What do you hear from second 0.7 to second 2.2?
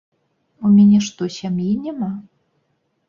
мяне што, сям'і няма?